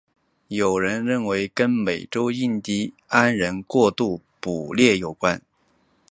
[0.47, 5.39] 有人认为跟美洲印第安人过度捕猎有关。